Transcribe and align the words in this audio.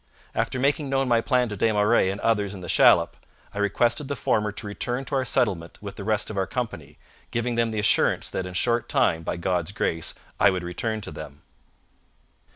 After 0.33 0.57
making 0.59 0.89
known 0.89 1.07
my 1.07 1.21
plan 1.21 1.47
to 1.49 1.55
Des 1.55 1.71
Marais 1.71 2.09
and 2.09 2.19
others 2.21 2.55
in 2.55 2.61
the 2.61 2.67
shallop, 2.67 3.15
I 3.53 3.59
requested 3.59 4.07
the 4.07 4.15
former 4.15 4.51
to 4.51 4.65
return 4.65 5.05
to 5.05 5.13
our 5.13 5.25
settlement 5.25 5.77
with 5.79 5.95
the 5.95 6.03
rest 6.03 6.31
of 6.31 6.37
our 6.37 6.47
company, 6.47 6.97
giving 7.29 7.53
them 7.53 7.69
the 7.69 7.77
assurance 7.77 8.27
that 8.31 8.47
in 8.47 8.51
a 8.53 8.55
short 8.55 8.89
time, 8.89 9.21
by 9.21 9.37
God's 9.37 9.71
grace, 9.71 10.15
I 10.39 10.49
would 10.49 10.63
return 10.63 11.01
to 11.01 11.11
them.' 11.11 11.43